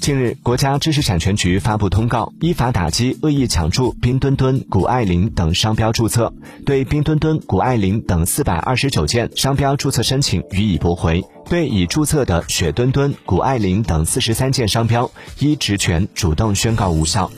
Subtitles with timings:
[0.00, 6.32] 近日国家知识产权局发布通告依法打击恶意抢注冰墩墩谷爱凌等商标注册
[6.64, 17.30] 对冰墩墩谷爱凌等四百二十九件商标注册申请予以驳回对已注册的雪墩墩谷爱凌等四十三件商标依职权主动宣告无效。